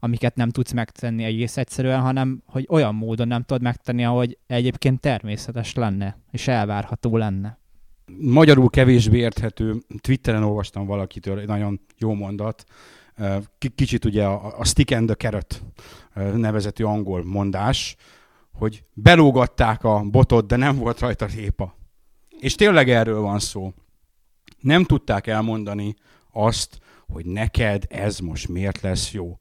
amiket 0.00 0.34
nem 0.34 0.50
tudsz 0.50 0.72
megtenni 0.72 1.24
egész 1.24 1.56
egyszerűen, 1.56 2.00
hanem 2.00 2.42
hogy 2.46 2.66
olyan 2.68 2.94
módon 2.94 3.28
nem 3.28 3.42
tudod 3.42 3.62
megtenni, 3.62 4.04
ahogy 4.04 4.38
egyébként 4.46 5.00
természetes 5.00 5.74
lenne, 5.74 6.18
és 6.30 6.48
elvárható 6.48 7.16
lenne. 7.16 7.58
Magyarul 8.20 8.70
kevésbé 8.70 9.18
érthető, 9.18 9.76
Twitteren 10.00 10.42
olvastam 10.42 10.86
valakitől 10.86 11.38
egy 11.38 11.46
nagyon 11.46 11.80
jó 11.98 12.14
mondat, 12.14 12.64
kicsit 13.74 14.04
ugye 14.04 14.24
a, 14.24 14.58
a 14.58 14.64
stick 14.64 14.90
and 14.90 15.06
the 15.06 15.14
carrot 15.14 15.62
nevezetű 16.34 16.84
angol 16.84 17.24
mondás, 17.24 17.96
hogy 18.52 18.84
belógatták 18.94 19.84
a 19.84 20.02
botot, 20.10 20.46
de 20.46 20.56
nem 20.56 20.76
volt 20.76 21.00
rajta 21.00 21.26
répa. 21.26 21.77
És 22.38 22.54
tényleg 22.54 22.90
erről 22.90 23.20
van 23.20 23.38
szó. 23.38 23.72
Nem 24.60 24.84
tudták 24.84 25.26
elmondani 25.26 25.94
azt, 26.32 26.78
hogy 27.06 27.26
neked 27.26 27.84
ez 27.88 28.18
most 28.18 28.48
miért 28.48 28.80
lesz 28.80 29.12
jó 29.12 29.38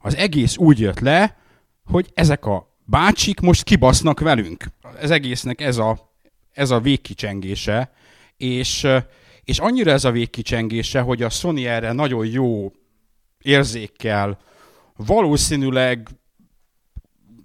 az 0.00 0.16
egész 0.16 0.56
úgy 0.56 0.78
jött 0.78 1.00
le, 1.00 1.36
hogy 1.84 2.10
ezek 2.14 2.46
a 2.46 2.78
bácsik 2.84 3.40
most 3.40 3.62
kibasznak 3.62 4.20
velünk. 4.20 4.64
Az 5.00 5.10
egésznek 5.10 5.60
ez 5.60 5.76
a, 5.76 6.14
ez 6.52 6.70
a 6.70 6.80
végkicsengése, 6.80 7.92
és, 8.36 8.86
és 9.44 9.58
annyira 9.58 9.90
ez 9.90 10.04
a 10.04 10.10
végkicsengése, 10.10 11.00
hogy 11.00 11.22
a 11.22 11.30
Sony 11.30 11.60
erre 11.62 11.92
nagyon 11.92 12.26
jó 12.26 12.72
érzékkel, 13.42 14.38
valószínűleg 14.96 16.08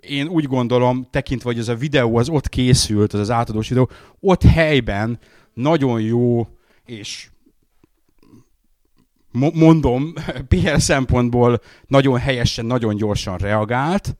én 0.07 0.27
úgy 0.27 0.45
gondolom, 0.45 1.07
tekintve, 1.09 1.49
hogy 1.49 1.59
ez 1.59 1.67
a 1.67 1.75
videó 1.75 2.17
az 2.17 2.29
ott 2.29 2.49
készült, 2.49 3.13
az 3.13 3.19
az 3.19 3.31
átadós 3.31 3.69
videó, 3.69 3.89
ott 4.19 4.43
helyben 4.43 5.19
nagyon 5.53 6.01
jó 6.01 6.47
és 6.85 7.29
mondom, 9.53 10.13
PR 10.49 10.81
szempontból 10.81 11.59
nagyon 11.87 12.19
helyesen, 12.19 12.65
nagyon 12.65 12.95
gyorsan 12.95 13.37
reagált, 13.37 14.17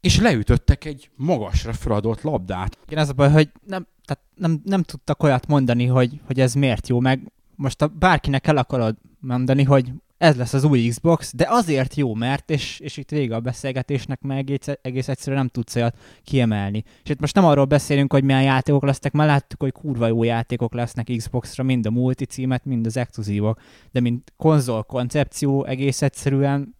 és 0.00 0.20
leütöttek 0.20 0.84
egy 0.84 1.10
magasra 1.16 1.72
feladott 1.72 2.22
labdát. 2.22 2.78
Igen, 2.86 2.98
az 3.02 3.08
a 3.08 3.12
baj, 3.12 3.30
hogy 3.30 3.50
nem, 3.66 3.86
tehát 4.04 4.22
nem, 4.34 4.60
nem 4.64 4.82
tudtak 4.82 5.22
olyat 5.22 5.46
mondani, 5.46 5.86
hogy, 5.86 6.20
hogy 6.26 6.40
ez 6.40 6.54
miért 6.54 6.88
jó, 6.88 7.00
meg 7.00 7.32
most 7.54 7.82
a 7.82 7.88
bárkinek 7.88 8.46
el 8.46 8.56
akarod 8.56 8.96
mondani, 9.20 9.62
hogy 9.62 9.92
ez 10.24 10.36
lesz 10.36 10.52
az 10.52 10.64
új 10.64 10.88
Xbox, 10.88 11.34
de 11.34 11.46
azért 11.48 11.94
jó, 11.94 12.14
mert, 12.14 12.50
és, 12.50 12.80
és 12.80 12.96
itt 12.96 13.10
vége 13.10 13.34
a 13.34 13.40
beszélgetésnek, 13.40 14.20
meg 14.20 14.60
egész, 14.82 15.08
egyszerűen 15.08 15.40
nem 15.40 15.48
tudsz 15.48 15.76
olyat 15.76 15.98
kiemelni. 16.22 16.84
És 17.02 17.10
itt 17.10 17.20
most 17.20 17.34
nem 17.34 17.44
arról 17.44 17.64
beszélünk, 17.64 18.12
hogy 18.12 18.24
milyen 18.24 18.42
játékok 18.42 18.84
lesznek, 18.84 19.12
mert 19.12 19.28
láttuk, 19.30 19.60
hogy 19.60 19.72
kurva 19.72 20.06
jó 20.06 20.22
játékok 20.22 20.74
lesznek 20.74 21.10
Xbox-ra, 21.16 21.64
mind 21.64 21.86
a 21.86 21.90
multi 21.90 22.24
címet, 22.24 22.64
mind 22.64 22.86
az 22.86 22.96
exkluzívok, 22.96 23.60
de 23.92 24.00
mint 24.00 24.32
konzol 24.36 24.82
koncepció 24.82 25.64
egész 25.64 26.02
egyszerűen 26.02 26.76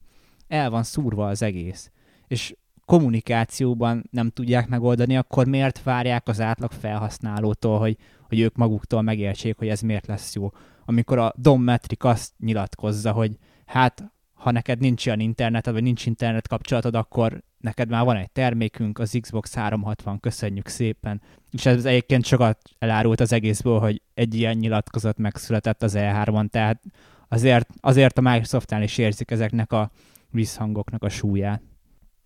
el 0.49 0.71
van 0.71 0.83
szúrva 0.83 1.27
az 1.27 1.43
egész. 1.43 1.91
És 2.27 2.55
kommunikációban 2.85 4.05
nem 4.11 4.31
tudják 4.31 4.69
megoldani, 4.69 5.17
akkor 5.17 5.47
miért 5.47 5.83
várják 5.83 6.29
az 6.29 6.41
átlag 6.41 6.71
felhasználótól, 6.71 7.79
hogy, 7.79 7.97
hogy 8.35 8.43
ők 8.43 8.57
maguktól 8.57 9.03
megértsék, 9.03 9.59
hogy 9.59 9.69
ez 9.69 9.81
miért 9.81 10.07
lesz 10.07 10.35
jó 10.35 10.51
amikor 10.85 11.19
a 11.19 11.33
Dom 11.37 11.63
Metric 11.63 12.05
azt 12.05 12.33
nyilatkozza, 12.39 13.13
hogy 13.13 13.39
hát 13.67 14.13
ha 14.33 14.51
neked 14.51 14.79
nincs 14.79 15.07
olyan 15.07 15.21
interneted, 15.21 15.73
vagy 15.73 15.83
nincs 15.83 16.07
internet 16.07 16.49
kapcsolatod, 16.49 16.95
akkor 16.95 17.43
neked 17.59 17.89
már 17.89 18.05
van 18.05 18.17
egy 18.17 18.31
termékünk, 18.31 18.99
az 18.99 19.19
Xbox 19.21 19.55
360, 19.55 20.21
köszönjük 20.21 20.69
szépen. 20.69 21.23
És 21.51 21.67
ez 21.67 21.85
egyébként 21.85 22.25
sokat 22.25 22.59
elárult 22.79 23.21
az 23.21 23.33
egészből, 23.33 23.79
hogy 23.79 24.03
egy 24.15 24.35
ilyen 24.35 24.57
nyilatkozat 24.57 25.19
megszületett 25.19 25.83
az 25.83 25.95
E3-on, 25.97 26.49
tehát 26.49 26.83
azért, 27.29 27.69
azért 27.81 28.19
a 28.19 28.21
Microsoftnál 28.21 28.83
is 28.83 28.99
érzik 28.99 29.31
ezeknek 29.31 29.73
a 29.73 29.91
visszhangoknak 30.31 31.03
a 31.03 31.09
súlyát. 31.09 31.63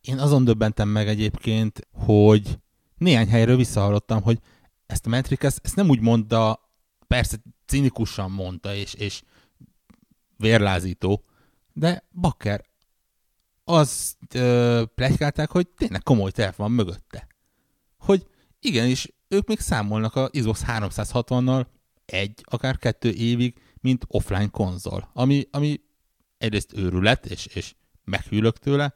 Én 0.00 0.18
azon 0.18 0.44
döbbentem 0.44 0.88
meg 0.88 1.08
egyébként, 1.08 1.88
hogy 1.92 2.58
néhány 2.96 3.28
helyről 3.28 3.56
visszahallottam, 3.56 4.22
hogy 4.22 4.38
ezt 4.88 5.06
a 5.06 5.08
Metric, 5.08 5.44
ezt, 5.44 5.60
ezt 5.62 5.76
nem 5.76 5.88
úgy 5.88 6.00
mondta, 6.00 6.70
persze 7.06 7.36
cinikusan 7.66 8.30
mondta, 8.30 8.74
és, 8.74 8.94
és 8.94 9.22
vérlázító, 10.36 11.24
de 11.72 12.08
Bakker 12.12 12.64
azt 13.64 14.16
ö, 14.34 14.82
plegykálták, 14.94 15.50
hogy 15.50 15.68
tényleg 15.68 16.02
komoly 16.02 16.30
terv 16.30 16.56
van 16.56 16.70
mögötte. 16.70 17.26
Hogy 17.98 18.26
igenis, 18.60 19.12
ők 19.28 19.48
még 19.48 19.60
számolnak 19.60 20.14
a 20.14 20.28
Xbox 20.28 20.62
360-nal 20.66 21.66
egy, 22.04 22.40
akár 22.44 22.78
kettő 22.78 23.12
évig, 23.12 23.60
mint 23.80 24.04
offline 24.08 24.48
konzol, 24.48 25.10
ami, 25.12 25.48
ami 25.50 25.80
egyrészt 26.38 26.72
őrület, 26.72 27.26
és, 27.26 27.46
és 27.46 27.74
meghűlök 28.04 28.58
tőle, 28.58 28.94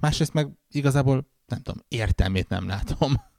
másrészt 0.00 0.32
meg 0.32 0.48
igazából, 0.70 1.30
nem 1.46 1.62
tudom, 1.62 1.82
értelmét 1.88 2.48
nem 2.48 2.66
látom 2.66 3.32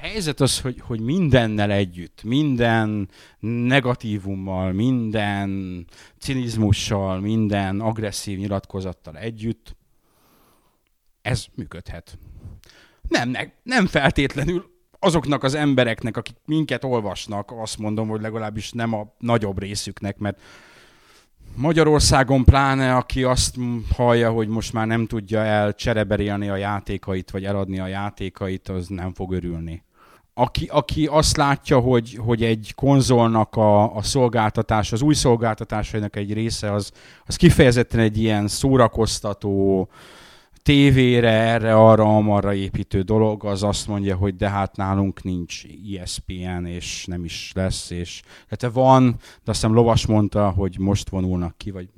helyzet 0.00 0.40
az, 0.40 0.60
hogy, 0.60 0.80
hogy 0.80 1.00
mindennel 1.00 1.70
együtt, 1.70 2.22
minden 2.22 3.08
negatívummal, 3.40 4.72
minden 4.72 5.84
cinizmussal, 6.18 7.20
minden 7.20 7.80
agresszív 7.80 8.38
nyilatkozattal 8.38 9.16
együtt, 9.16 9.76
ez 11.22 11.44
működhet. 11.54 12.18
Nem, 13.08 13.28
ne, 13.28 13.40
nem 13.62 13.86
feltétlenül 13.86 14.74
azoknak 14.98 15.42
az 15.42 15.54
embereknek, 15.54 16.16
akik 16.16 16.36
minket 16.44 16.84
olvasnak, 16.84 17.52
azt 17.52 17.78
mondom, 17.78 18.08
hogy 18.08 18.20
legalábbis 18.20 18.72
nem 18.72 18.92
a 18.92 19.14
nagyobb 19.18 19.58
részüknek, 19.58 20.18
mert 20.18 20.40
Magyarországon 21.54 22.44
pláne, 22.44 22.94
aki 22.94 23.24
azt 23.24 23.56
hallja, 23.94 24.30
hogy 24.30 24.48
most 24.48 24.72
már 24.72 24.86
nem 24.86 25.06
tudja 25.06 25.40
el 25.40 25.74
csereberélni 25.74 26.48
a 26.48 26.56
játékait, 26.56 27.30
vagy 27.30 27.44
eladni 27.44 27.78
a 27.78 27.86
játékait, 27.86 28.68
az 28.68 28.86
nem 28.88 29.14
fog 29.14 29.32
örülni 29.32 29.84
aki, 30.38 30.66
aki 30.70 31.06
azt 31.06 31.36
látja, 31.36 31.78
hogy, 31.78 32.18
hogy 32.24 32.42
egy 32.42 32.72
konzolnak 32.74 33.56
a, 33.56 33.96
a 33.96 34.02
szolgáltatás, 34.02 34.92
az 34.92 35.02
új 35.02 35.14
szolgáltatásainak 35.14 36.16
egy 36.16 36.32
része, 36.32 36.72
az, 36.72 36.92
az 37.24 37.36
kifejezetten 37.36 38.00
egy 38.00 38.18
ilyen 38.18 38.48
szórakoztató, 38.48 39.88
tévére, 40.62 41.30
erre, 41.30 41.74
arra, 41.74 42.16
amarra 42.16 42.54
építő 42.54 43.02
dolog, 43.02 43.44
az 43.44 43.62
azt 43.62 43.86
mondja, 43.86 44.16
hogy 44.16 44.36
de 44.36 44.48
hát 44.48 44.76
nálunk 44.76 45.22
nincs 45.22 45.62
ESPN, 45.98 46.64
és 46.64 47.04
nem 47.06 47.24
is 47.24 47.52
lesz, 47.54 47.90
és 47.90 48.22
hát 48.48 48.62
van, 48.72 49.10
de 49.10 49.50
azt 49.50 49.60
hiszem 49.60 49.74
Lovas 49.74 50.06
mondta, 50.06 50.50
hogy 50.50 50.78
most 50.78 51.08
vonulnak 51.08 51.58
ki, 51.58 51.70
vagy 51.70 51.88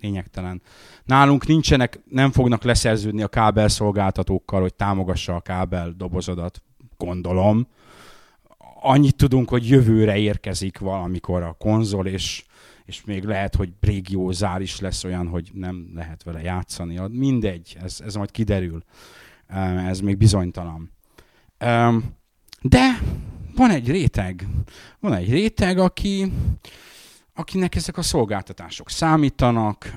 lényegtelen. 0.00 0.62
Nálunk 1.04 1.46
nincsenek, 1.46 2.00
nem 2.10 2.30
fognak 2.30 2.62
leszerződni 2.62 3.22
a 3.22 3.28
kábelszolgáltatókkal, 3.28 4.60
hogy 4.60 4.74
támogassa 4.74 5.34
a 5.34 5.40
kábel 5.40 5.94
dobozodat, 5.96 6.62
gondolom. 7.04 7.66
Annyit 8.80 9.16
tudunk, 9.16 9.48
hogy 9.48 9.68
jövőre 9.68 10.16
érkezik 10.16 10.78
valamikor 10.78 11.42
a 11.42 11.52
konzol, 11.58 12.06
és, 12.06 12.44
és 12.84 13.04
még 13.04 13.24
lehet, 13.24 13.54
hogy 13.54 13.72
régiózár 13.80 14.60
is 14.60 14.80
lesz 14.80 15.04
olyan, 15.04 15.26
hogy 15.26 15.50
nem 15.54 15.90
lehet 15.94 16.22
vele 16.22 16.40
játszani. 16.40 17.00
Mindegy, 17.10 17.76
ez, 17.82 18.00
ez 18.04 18.14
majd 18.14 18.30
kiderül. 18.30 18.82
Ez 19.86 20.00
még 20.00 20.16
bizonytalan. 20.16 20.92
De 22.62 23.00
van 23.54 23.70
egy 23.70 23.90
réteg, 23.90 24.46
van 25.00 25.14
egy 25.14 25.30
réteg, 25.30 25.78
aki, 25.78 26.32
akinek 27.34 27.74
ezek 27.74 27.96
a 27.96 28.02
szolgáltatások 28.02 28.90
számítanak, 28.90 29.92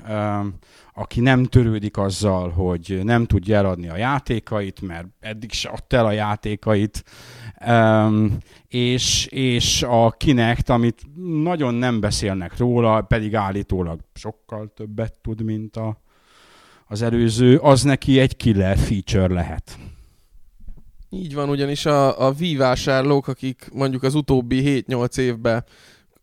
aki 0.94 1.20
nem 1.20 1.44
törődik 1.44 1.96
azzal, 1.96 2.50
hogy 2.50 3.00
nem 3.02 3.24
tudja 3.26 3.56
eladni 3.56 3.88
a 3.88 3.96
játékait, 3.96 4.80
mert 4.80 5.06
eddig 5.20 5.52
se 5.52 5.68
adta 5.68 5.96
el 5.96 6.06
a 6.06 6.12
játékait, 6.12 7.04
és, 8.68 9.26
és 9.26 9.82
a 9.82 10.10
Kinect, 10.10 10.68
amit 10.68 11.02
nagyon 11.42 11.74
nem 11.74 12.00
beszélnek 12.00 12.56
róla, 12.56 13.00
pedig 13.00 13.34
állítólag 13.34 14.00
sokkal 14.14 14.72
többet 14.74 15.12
tud, 15.12 15.42
mint 15.42 15.76
a, 15.76 16.00
az 16.86 17.02
előző, 17.02 17.56
az 17.56 17.82
neki 17.82 18.18
egy 18.18 18.36
killer 18.36 18.78
feature 18.78 19.34
lehet. 19.34 19.78
Így 21.10 21.34
van, 21.34 21.48
ugyanis 21.48 21.86
a, 21.86 22.26
a 22.26 22.34
Wii 22.38 22.56
akik 22.58 23.68
mondjuk 23.72 24.02
az 24.02 24.14
utóbbi 24.14 24.84
7-8 24.88 25.18
évben 25.18 25.64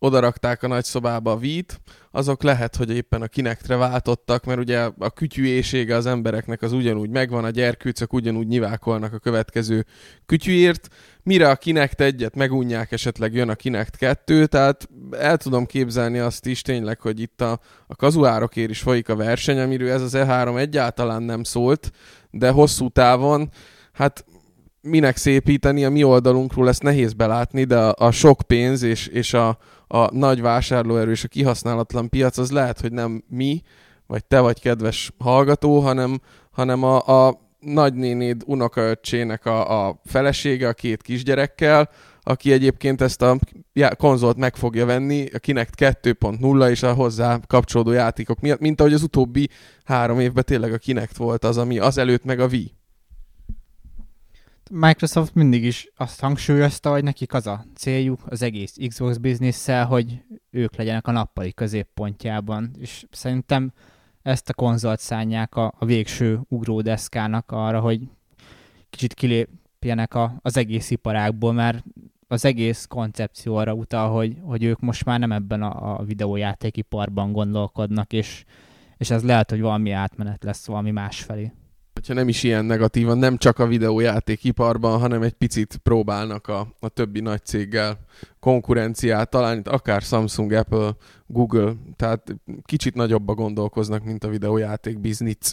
odarakták 0.04 0.62
a 0.62 0.66
nagy 0.66 0.84
szobába 0.84 1.32
a 1.32 1.36
vít, 1.36 1.80
azok 2.10 2.42
lehet, 2.42 2.76
hogy 2.76 2.90
éppen 2.90 3.22
a 3.22 3.26
kinektre 3.26 3.76
váltottak, 3.76 4.44
mert 4.44 4.58
ugye 4.58 4.88
a 4.98 5.10
kütyűésége 5.10 5.96
az 5.96 6.06
embereknek 6.06 6.62
az 6.62 6.72
ugyanúgy 6.72 7.10
megvan, 7.10 7.44
a 7.44 7.50
gyerkőcök 7.50 8.12
ugyanúgy 8.12 8.46
nyivákolnak 8.46 9.12
a 9.12 9.18
következő 9.18 9.84
kütyűért, 10.26 10.88
mire 11.22 11.48
a 11.48 11.56
Kinect 11.56 12.00
egyet 12.00 12.34
megunják, 12.34 12.92
esetleg 12.92 13.34
jön 13.34 13.48
a 13.48 13.54
Kinect 13.54 13.96
2, 13.96 14.46
tehát 14.46 14.88
el 15.10 15.36
tudom 15.36 15.66
képzelni 15.66 16.18
azt 16.18 16.46
is 16.46 16.62
tényleg, 16.62 17.00
hogy 17.00 17.20
itt 17.20 17.40
a, 17.40 17.60
a 17.86 17.96
kazuárokért 17.96 18.70
is 18.70 18.80
folyik 18.80 19.08
a 19.08 19.16
verseny, 19.16 19.58
amiről 19.58 19.90
ez 19.90 20.02
az 20.02 20.14
E3 20.16 20.58
egyáltalán 20.58 21.22
nem 21.22 21.42
szólt, 21.42 21.90
de 22.30 22.50
hosszú 22.50 22.88
távon, 22.88 23.50
hát 23.92 24.24
minek 24.84 25.16
szépíteni, 25.16 25.84
a 25.84 25.90
mi 25.90 26.02
oldalunkról 26.02 26.68
ezt 26.68 26.82
nehéz 26.82 27.12
belátni, 27.12 27.64
de 27.64 27.78
a, 27.78 28.06
a 28.06 28.10
sok 28.10 28.42
pénz 28.46 28.82
és, 28.82 29.06
és 29.06 29.34
a, 29.34 29.58
a 29.86 30.14
nagy 30.14 30.40
vásárlóerő 30.40 31.10
és 31.10 31.24
a 31.24 31.28
kihasználatlan 31.28 32.08
piac 32.08 32.38
az 32.38 32.50
lehet, 32.50 32.80
hogy 32.80 32.92
nem 32.92 33.24
mi, 33.28 33.62
vagy 34.06 34.24
te 34.24 34.40
vagy 34.40 34.60
kedves 34.60 35.12
hallgató, 35.18 35.78
hanem, 35.78 36.20
hanem 36.50 36.82
a, 36.82 37.26
a 37.26 37.42
nagynénéd 37.58 38.42
unokaöccsének 38.46 39.46
a, 39.46 39.86
a 39.86 40.00
felesége 40.04 40.68
a 40.68 40.72
két 40.72 41.02
kisgyerekkel, 41.02 41.90
aki 42.22 42.52
egyébként 42.52 43.00
ezt 43.00 43.22
a 43.22 43.38
konzolt 43.96 44.36
meg 44.36 44.56
fogja 44.56 44.86
venni, 44.86 45.26
a 45.34 45.38
Kinect 45.38 45.74
2.0 45.78 46.70
és 46.70 46.82
a 46.82 46.92
hozzá 46.92 47.38
kapcsolódó 47.46 47.90
játékok 47.90 48.40
miatt, 48.40 48.60
mint 48.60 48.80
ahogy 48.80 48.92
az 48.92 49.02
utóbbi 49.02 49.48
három 49.84 50.20
évben 50.20 50.44
tényleg 50.44 50.72
a 50.72 50.78
Kinect 50.78 51.16
volt 51.16 51.44
az, 51.44 51.58
ami 51.58 51.78
az 51.78 51.98
előtt 51.98 52.24
meg 52.24 52.40
a 52.40 52.46
Wii. 52.46 52.74
Microsoft 54.70 55.34
mindig 55.34 55.64
is 55.64 55.88
azt 55.96 56.20
hangsúlyozta, 56.20 56.90
hogy 56.90 57.02
nekik 57.02 57.32
az 57.32 57.46
a 57.46 57.64
céljuk 57.74 58.20
az 58.26 58.42
egész 58.42 58.76
Xbox 58.88 59.16
bizniszsel, 59.16 59.86
hogy 59.86 60.22
ők 60.50 60.76
legyenek 60.76 61.06
a 61.06 61.12
nappali 61.12 61.52
középpontjában, 61.52 62.70
és 62.78 63.06
szerintem 63.10 63.72
ezt 64.22 64.48
a 64.48 64.54
konzolt 64.54 65.00
szánják 65.00 65.56
a, 65.56 65.74
a 65.78 65.84
végső 65.84 66.40
ugródeszkának 66.48 67.50
arra, 67.52 67.80
hogy 67.80 68.08
kicsit 68.90 69.14
kilépjenek 69.14 70.14
a, 70.14 70.38
az 70.42 70.56
egész 70.56 70.90
iparágból, 70.90 71.52
mert 71.52 71.84
az 72.28 72.44
egész 72.44 72.86
koncepció 72.86 73.56
arra 73.56 73.72
utal, 73.72 74.10
hogy, 74.10 74.36
hogy 74.42 74.64
ők 74.64 74.80
most 74.80 75.04
már 75.04 75.18
nem 75.18 75.32
ebben 75.32 75.62
a, 75.62 75.98
a 75.98 76.04
videójátékiparban 76.04 77.32
gondolkodnak, 77.32 78.12
és, 78.12 78.44
és 78.96 79.10
ez 79.10 79.22
lehet, 79.22 79.50
hogy 79.50 79.60
valami 79.60 79.90
átmenet 79.90 80.44
lesz 80.44 80.66
valami 80.66 80.90
másfelé 80.90 81.52
hogyha 81.94 82.14
nem 82.14 82.28
is 82.28 82.42
ilyen 82.42 82.64
negatívan, 82.64 83.18
nem 83.18 83.36
csak 83.36 83.58
a 83.58 83.66
videójátékiparban, 83.66 84.98
hanem 84.98 85.22
egy 85.22 85.32
picit 85.32 85.76
próbálnak 85.82 86.48
a, 86.48 86.74
a 86.80 86.88
többi 86.88 87.20
nagy 87.20 87.44
céggel 87.44 87.98
konkurenciát 88.40 89.30
találni, 89.30 89.62
akár 89.64 90.02
Samsung, 90.02 90.52
Apple, 90.52 90.96
Google, 91.26 91.72
tehát 91.96 92.34
kicsit 92.64 92.94
nagyobba 92.94 93.34
gondolkoznak, 93.34 94.04
mint 94.04 94.24
a 94.24 94.28
videójáték 94.28 94.98
biznic. 94.98 95.52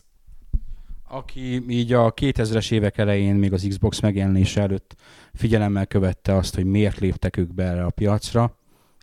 Aki 1.07 1.69
így 1.69 1.93
a 1.93 2.13
2000-es 2.13 2.71
évek 2.71 2.97
elején, 2.97 3.35
még 3.35 3.53
az 3.53 3.65
Xbox 3.69 3.99
megjelenése 3.99 4.61
előtt 4.61 4.95
figyelemmel 5.33 5.87
követte 5.87 6.35
azt, 6.35 6.55
hogy 6.55 6.65
miért 6.65 6.99
léptek 6.99 7.37
ők 7.37 7.53
be 7.53 7.63
erre 7.63 7.85
a 7.85 7.89
piacra, 7.89 8.57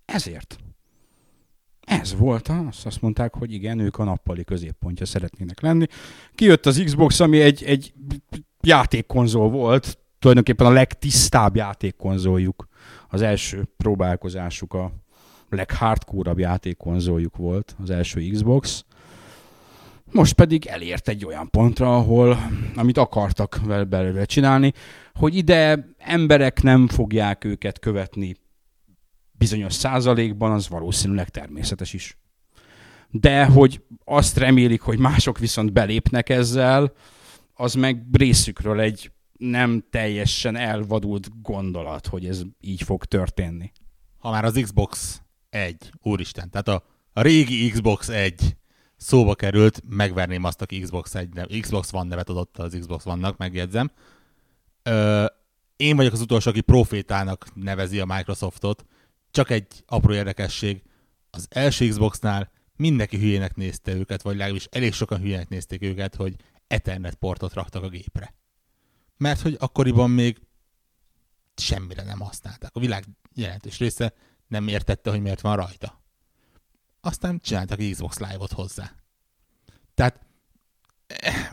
ezért 0.05 0.59
ez 1.89 2.17
volt 2.17 2.49
az, 2.49 2.81
azt 2.85 3.01
mondták, 3.01 3.35
hogy 3.35 3.53
igen, 3.53 3.79
ők 3.79 3.99
a 3.99 4.05
nappali 4.05 4.45
középpontja 4.45 5.07
szeretnének 5.07 5.61
lenni. 5.61 5.87
Kijött 6.35 6.67
az 6.67 6.83
Xbox, 6.85 7.21
ami 7.21 7.41
egy, 7.41 7.63
egy 7.65 7.93
játékkonzol 8.61 9.51
volt, 9.51 9.99
tulajdonképpen 10.19 10.67
a 10.67 10.71
legtisztább 10.71 11.57
játékkonzoljuk. 11.57 12.69
Az 13.09 13.23
első 13.23 13.69
próbálkozásuk 13.77 14.75
a 14.75 14.93
leghardcore 15.49 16.33
játékkonzoljuk 16.37 17.37
volt, 17.37 17.77
az 17.83 17.91
első 17.91 18.21
Xbox. 18.21 18.85
Most 20.13 20.33
pedig 20.33 20.67
elért 20.67 21.09
egy 21.09 21.25
olyan 21.25 21.51
pontra, 21.51 21.97
ahol, 21.97 22.39
amit 22.75 22.99
akartak 22.99 23.61
belőle 23.89 24.25
csinálni, 24.25 24.73
hogy 25.15 25.37
ide 25.37 25.89
emberek 25.99 26.63
nem 26.63 26.89
fogják 26.89 27.45
őket 27.45 27.79
követni 27.79 28.37
bizonyos 29.39 29.73
százalékban, 29.73 30.53
az 30.53 30.69
valószínűleg 30.69 31.29
természetes 31.29 31.93
is. 31.93 32.19
De 33.11 33.45
hogy 33.45 33.83
azt 34.05 34.37
remélik, 34.37 34.81
hogy 34.81 34.99
mások 34.99 35.39
viszont 35.39 35.73
belépnek 35.73 36.29
ezzel, 36.29 36.93
az 37.55 37.75
meg 37.75 38.05
részükről 38.13 38.81
egy 38.81 39.13
nem 39.39 39.85
teljesen 39.91 40.57
elvadult 40.57 41.43
gondolat, 41.43 42.07
hogy 42.07 42.27
ez 42.27 42.43
így 42.61 42.83
fog 42.83 43.05
történni. 43.05 43.73
Ha 44.19 44.31
már 44.31 44.45
az 44.45 44.59
Xbox 44.63 45.23
1, 45.51 45.91
úristen, 46.03 46.51
tehát 46.51 46.69
a, 46.69 46.85
a 47.13 47.23
régi 47.23 47.71
Xbox 47.71 48.09
1 48.09 48.57
szóba 48.97 49.35
került, 49.35 49.83
megverném 49.89 50.45
azt, 50.45 50.63
aki 50.63 50.81
Xbox 50.81 51.15
1, 51.15 51.29
nev, 51.29 51.47
Xbox 51.61 51.93
One 51.93 52.09
nevet 52.09 52.29
adott 52.29 52.59
az 52.59 52.77
Xbox 52.81 53.07
One-nak, 53.07 53.37
megjegyzem. 53.37 53.91
Ö, 54.83 55.25
én 55.77 55.97
vagyok 55.97 56.13
az 56.13 56.21
utolsó, 56.21 56.51
aki 56.51 56.61
profétának 56.61 57.47
nevezi 57.55 58.01
a 58.01 58.05
Microsoftot, 58.05 58.85
csak 59.39 59.51
egy 59.51 59.85
apró 59.87 60.13
érdekesség, 60.13 60.83
az 61.31 61.47
első 61.51 61.89
Xboxnál 61.89 62.51
mindenki 62.77 63.19
hülyének 63.19 63.57
nézte 63.57 63.93
őket, 63.93 64.23
vagy 64.23 64.37
legalábbis 64.37 64.65
elég 64.71 64.93
sokan 64.93 65.21
hülyének 65.21 65.49
nézték 65.49 65.83
őket, 65.83 66.15
hogy 66.15 66.37
Ethernet 66.67 67.15
portot 67.15 67.53
raktak 67.53 67.83
a 67.83 67.89
gépre. 67.89 68.35
Mert 69.17 69.41
hogy 69.41 69.57
akkoriban 69.59 70.11
még 70.11 70.39
semmire 71.57 72.03
nem 72.03 72.21
használták. 72.21 72.71
A 72.75 72.81
világ 72.81 73.05
jelentős 73.35 73.79
része 73.79 74.15
nem 74.47 74.69
értette, 74.69 75.11
hogy 75.11 75.21
miért 75.21 75.41
van 75.41 75.57
rajta. 75.57 76.03
Aztán 77.01 77.39
csináltak 77.39 77.79
Xbox 77.91 78.19
Live-ot 78.19 78.53
hozzá. 78.53 78.93
Tehát 79.95 80.21
eh, 81.07 81.49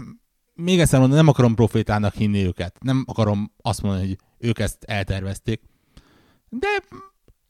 még 0.54 0.80
egyszer 0.80 1.00
mondom, 1.00 1.17
nem 1.17 1.28
akarom 1.28 1.56
profétának 1.56 2.13
hinni 2.13 2.45
őket. 2.45 2.84
Nem 2.84 3.04
akarom 3.08 3.52
azt 3.62 3.82
mondani, 3.82 4.08
hogy 4.08 4.17
ők 4.38 4.60
ezt 4.60 4.84
eltervezték. 4.84 5.62
De 6.50 6.67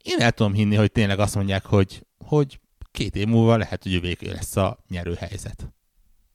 én 0.06 0.20
el 0.20 0.32
tudom 0.32 0.52
hinni, 0.52 0.74
hogy 0.74 0.92
tényleg 0.92 1.18
azt 1.18 1.34
mondják, 1.34 1.64
hogy, 1.64 2.06
hogy 2.24 2.60
két 2.90 3.16
év 3.16 3.26
múlva 3.26 3.56
lehet, 3.56 3.82
hogy 3.82 3.92
jövőké 3.92 4.30
lesz 4.30 4.56
a 4.56 4.78
nyerő 4.88 5.14
helyzet. 5.14 5.68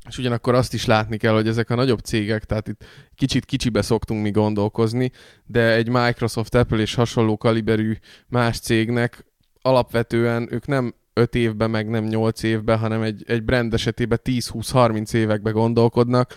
És 0.07 0.17
ugyanakkor 0.17 0.53
azt 0.55 0.73
is 0.73 0.85
látni 0.85 1.17
kell, 1.17 1.33
hogy 1.33 1.47
ezek 1.47 1.69
a 1.69 1.75
nagyobb 1.75 1.99
cégek, 1.99 2.43
tehát 2.43 2.67
itt 2.67 2.83
kicsit 3.15 3.45
kicsibe 3.45 3.81
szoktunk 3.81 4.21
mi 4.21 4.31
gondolkozni, 4.31 5.11
de 5.45 5.73
egy 5.73 5.89
Microsoft, 5.89 6.55
Apple 6.55 6.77
és 6.77 6.93
hasonló 6.93 7.37
kaliberű 7.37 7.97
más 8.27 8.59
cégnek 8.59 9.25
alapvetően 9.61 10.47
ők 10.51 10.67
nem 10.67 10.93
5 11.13 11.35
évben, 11.35 11.69
meg 11.69 11.89
nem 11.89 12.03
8 12.03 12.43
évben, 12.43 12.77
hanem 12.77 13.01
egy, 13.01 13.23
egy 13.27 13.43
brand 13.43 13.73
esetében 13.73 14.19
10-20-30 14.23 15.13
évekbe 15.13 15.51
gondolkodnak, 15.51 16.35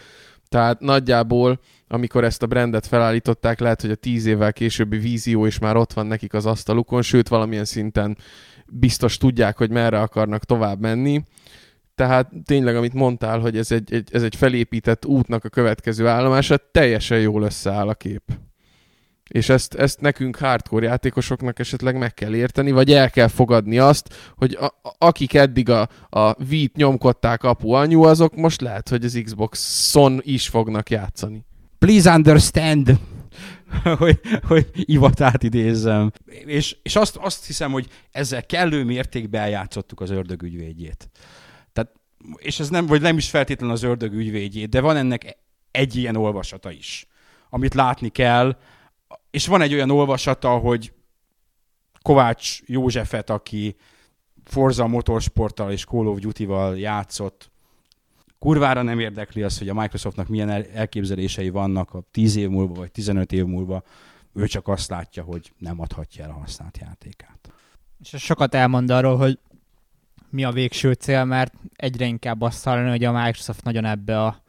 tehát 0.49 0.81
nagyjából, 0.81 1.61
amikor 1.95 2.25
ezt 2.25 2.43
a 2.43 2.47
brandet 2.47 2.87
felállították, 2.87 3.61
lehet, 3.61 3.81
hogy 3.81 3.91
a 3.91 3.95
tíz 3.95 4.27
évvel 4.27 4.53
későbbi 4.53 4.99
vízió 4.99 5.47
is 5.47 5.59
már 5.59 5.77
ott 5.77 5.93
van 5.93 6.07
nekik 6.07 6.35
az 6.35 6.47
asztalukon, 6.47 7.03
sőt, 7.03 7.29
valamilyen 7.29 7.65
szinten 7.65 8.17
biztos 8.67 9.17
tudják, 9.17 9.57
hogy 9.57 9.71
merre 9.71 10.01
akarnak 10.01 10.45
tovább 10.45 10.81
menni. 10.81 11.23
Tehát 11.95 12.31
tényleg, 12.45 12.77
amit 12.77 12.93
mondtál, 12.93 13.39
hogy 13.39 13.57
ez 13.57 13.73
egy, 13.73 13.95
egy, 13.95 14.09
ez 14.13 14.23
egy 14.23 14.37
felépített 14.37 15.07
útnak 15.07 15.45
a 15.45 15.49
következő 15.49 16.07
állomása, 16.07 16.57
teljesen 16.73 17.21
jól 17.21 17.43
összeáll 17.43 17.89
a 17.89 17.95
kép. 17.95 18.23
És 19.31 19.49
ezt, 19.49 19.75
ezt 19.75 20.01
nekünk 20.01 20.37
hardcore 20.37 20.87
játékosoknak 20.87 21.59
esetleg 21.59 21.99
meg 21.99 22.15
kell 22.15 22.35
érteni, 22.35 22.71
vagy 22.71 22.93
el 22.93 23.11
kell 23.11 23.29
fogadni 23.29 23.79
azt, 23.79 24.33
hogy 24.37 24.59
a, 24.61 24.75
akik 24.99 25.35
eddig 25.35 25.71
a, 25.71 25.89
a 26.09 26.45
Vít 26.45 26.77
nyomkodták 26.77 27.43
apu 27.43 27.71
anyu, 27.71 28.03
azok 28.03 28.37
most 28.37 28.61
lehet, 28.61 28.89
hogy 28.89 29.05
az 29.05 29.21
Xbox-on 29.25 30.21
is 30.23 30.49
fognak 30.49 30.91
játszani. 30.91 31.45
Please 31.79 32.11
understand! 32.11 32.99
hogy, 33.99 34.21
hogy 34.47 34.71
ivatát 34.75 35.43
idézzem. 35.43 36.11
És, 36.27 36.77
és 36.83 36.97
azt, 36.97 37.17
azt 37.17 37.47
hiszem, 37.47 37.73
hogy 37.73 37.89
ezzel 38.11 38.47
kellő 38.47 38.85
mértékben 38.85 39.43
eljátszottuk 39.43 40.01
az 40.01 40.11
ördög 40.11 40.43
ügyvédjét. 40.43 41.11
Tehát, 41.73 41.93
és 42.37 42.61
ez 42.61 42.69
nem, 42.69 42.87
vagy 42.87 43.01
nem 43.01 43.17
is 43.17 43.31
feltétlenül 43.31 43.75
az 43.75 43.83
ördög 43.83 44.13
ügyvédjét, 44.13 44.69
de 44.69 44.81
van 44.81 44.97
ennek 44.97 45.37
egy 45.71 45.97
ilyen 45.97 46.17
olvasata 46.17 46.71
is, 46.71 47.07
amit 47.51 47.75
látni 47.75 48.09
kell, 48.09 48.57
és 49.31 49.47
van 49.47 49.61
egy 49.61 49.75
olyan 49.75 49.91
olvasata, 49.91 50.57
hogy 50.57 50.93
Kovács 52.03 52.61
Józsefet, 52.67 53.31
aki 53.31 53.77
Forza 54.45 54.87
Motorsporttal 54.87 55.73
és 55.73 55.85
Call 55.85 56.07
of 56.07 56.19
Duty-val 56.19 56.79
játszott, 56.79 57.51
kurvára 58.45 58.83
nem 58.83 58.99
érdekli 58.99 59.43
az, 59.43 59.59
hogy 59.59 59.69
a 59.69 59.75
Microsoftnak 59.75 60.29
milyen 60.29 60.51
elképzelései 60.75 61.49
vannak 61.49 61.95
a 61.95 62.03
10 62.11 62.37
év 62.37 62.49
múlva, 62.49 62.75
vagy 62.75 62.91
15 62.91 63.33
év 63.33 63.45
múlva, 63.45 63.83
ő 64.33 64.47
csak 64.47 64.69
azt 64.69 64.91
látja, 64.91 65.23
hogy 65.23 65.53
nem 65.59 65.81
adhatja 65.81 66.25
el 66.25 66.31
a 66.31 66.33
használt 66.33 66.79
játékát. 66.79 67.53
És 68.01 68.23
sokat 68.23 68.55
elmond 68.55 68.91
arról, 68.91 69.17
hogy 69.17 69.39
mi 70.31 70.45
a 70.45 70.51
végső 70.51 70.93
cél, 70.93 71.25
mert 71.25 71.55
egyre 71.77 72.07
inkább 72.07 72.41
azt 72.41 72.65
hallani, 72.65 72.89
hogy 72.89 73.05
a 73.05 73.13
Microsoft 73.13 73.65
nagyon 73.65 73.85
ebbe 73.85 74.23
a 74.23 74.43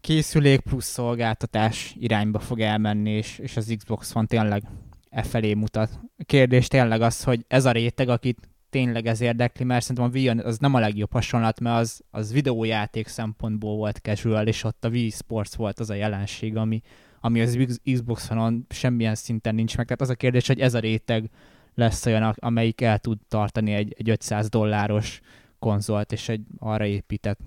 készülék 0.00 0.60
plusz 0.60 0.86
szolgáltatás 0.86 1.94
irányba 1.98 2.38
fog 2.38 2.60
elmenni, 2.60 3.10
és, 3.10 3.38
és 3.38 3.56
az 3.56 3.74
Xbox 3.76 4.12
van 4.12 4.26
tényleg 4.26 4.62
e 5.10 5.22
felé 5.22 5.54
mutat. 5.54 5.90
A 6.18 6.24
kérdés 6.24 6.68
tényleg 6.68 7.00
az, 7.00 7.22
hogy 7.22 7.44
ez 7.48 7.64
a 7.64 7.70
réteg, 7.70 8.08
akit 8.08 8.48
tényleg 8.70 9.06
ez 9.06 9.20
érdekli, 9.20 9.64
mert 9.64 9.84
szerintem 9.84 10.04
a 10.04 10.14
Wii 10.14 10.28
az 10.28 10.58
nem 10.58 10.74
a 10.74 10.78
legjobb 10.78 11.12
hasonlat, 11.12 11.60
mert 11.60 11.80
az, 11.80 12.02
az 12.10 12.32
videójáték 12.32 13.06
szempontból 13.06 13.76
volt 13.76 13.96
casual, 13.96 14.46
és 14.46 14.64
ott 14.64 14.84
a 14.84 14.88
Wii 14.88 15.10
Sports 15.10 15.54
volt 15.54 15.80
az 15.80 15.90
a 15.90 15.94
jelenség, 15.94 16.56
ami, 16.56 16.80
ami 17.20 17.40
az 17.40 17.80
Xbox 17.92 18.30
One-on 18.30 18.66
semmilyen 18.68 19.14
szinten 19.14 19.54
nincs 19.54 19.76
meg. 19.76 19.86
Tehát 19.86 20.00
az 20.00 20.10
a 20.10 20.14
kérdés, 20.14 20.46
hogy 20.46 20.60
ez 20.60 20.74
a 20.74 20.78
réteg 20.78 21.30
lesz 21.74 22.06
olyan, 22.06 22.22
amelyik 22.22 22.80
el 22.80 22.98
tud 22.98 23.18
tartani 23.28 23.72
egy, 23.72 23.94
egy 23.98 24.10
500 24.10 24.48
dolláros 24.48 25.20
konzolt, 25.58 26.12
és 26.12 26.28
egy 26.28 26.42
arra 26.58 26.84
épített 26.84 27.40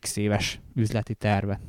x 0.00 0.16
éves 0.16 0.60
üzleti 0.74 1.14
tervet. 1.14 1.60